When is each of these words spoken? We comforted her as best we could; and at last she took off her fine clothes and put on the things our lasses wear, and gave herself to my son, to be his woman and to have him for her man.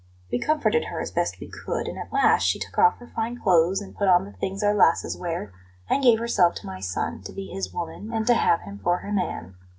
We 0.31 0.39
comforted 0.39 0.85
her 0.85 0.99
as 0.99 1.11
best 1.11 1.39
we 1.39 1.47
could; 1.47 1.87
and 1.87 1.99
at 1.99 2.11
last 2.11 2.41
she 2.41 2.57
took 2.57 2.75
off 2.79 2.97
her 2.97 3.05
fine 3.05 3.37
clothes 3.37 3.81
and 3.81 3.95
put 3.95 4.07
on 4.07 4.25
the 4.25 4.31
things 4.31 4.63
our 4.63 4.73
lasses 4.73 5.15
wear, 5.15 5.53
and 5.91 6.01
gave 6.01 6.17
herself 6.17 6.55
to 6.55 6.65
my 6.65 6.79
son, 6.79 7.21
to 7.21 7.31
be 7.31 7.49
his 7.49 7.71
woman 7.71 8.11
and 8.11 8.25
to 8.25 8.33
have 8.33 8.61
him 8.61 8.79
for 8.79 8.97
her 8.97 9.11
man. 9.11 9.53